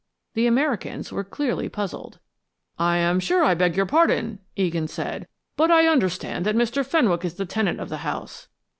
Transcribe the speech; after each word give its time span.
The 0.33 0.47
Americans 0.47 1.11
were 1.11 1.23
clearly 1.23 1.69
puzzled. 1.69 2.17
"I 2.79 2.97
am 2.97 3.19
sure 3.19 3.43
I 3.43 3.53
beg 3.53 3.77
your 3.77 3.85
pardon," 3.85 4.39
Egan 4.55 4.87
said, 4.87 5.27
"but 5.55 5.69
I 5.69 5.85
understand 5.85 6.43
that 6.47 6.55
Mr. 6.55 6.83
Fenwick 6.83 7.23
is 7.23 7.35
the 7.35 7.45
tenant 7.45 7.79
of 7.79 7.89
the 7.89 7.97
house." 7.97 8.47